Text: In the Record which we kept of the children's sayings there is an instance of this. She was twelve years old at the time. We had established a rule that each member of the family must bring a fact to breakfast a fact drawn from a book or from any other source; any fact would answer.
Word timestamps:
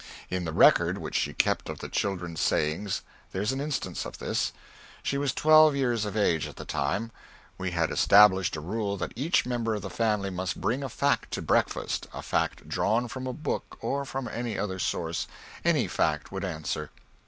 In 0.31 0.45
the 0.45 0.51
Record 0.51 0.97
which 0.97 1.27
we 1.27 1.35
kept 1.35 1.69
of 1.69 1.77
the 1.77 1.87
children's 1.87 2.41
sayings 2.41 3.03
there 3.33 3.41
is 3.43 3.51
an 3.51 3.61
instance 3.61 4.03
of 4.03 4.17
this. 4.17 4.51
She 5.03 5.19
was 5.19 5.31
twelve 5.31 5.75
years 5.75 6.07
old 6.07 6.17
at 6.17 6.55
the 6.55 6.65
time. 6.65 7.11
We 7.59 7.69
had 7.69 7.91
established 7.91 8.55
a 8.55 8.61
rule 8.61 8.97
that 8.97 9.13
each 9.15 9.45
member 9.45 9.75
of 9.75 9.83
the 9.83 9.91
family 9.91 10.31
must 10.31 10.59
bring 10.59 10.83
a 10.83 10.89
fact 10.89 11.29
to 11.33 11.43
breakfast 11.43 12.07
a 12.15 12.23
fact 12.23 12.67
drawn 12.67 13.09
from 13.09 13.27
a 13.27 13.31
book 13.33 13.77
or 13.79 14.03
from 14.03 14.27
any 14.27 14.57
other 14.57 14.79
source; 14.79 15.27
any 15.63 15.87
fact 15.87 16.31
would 16.31 16.43
answer. 16.43 16.89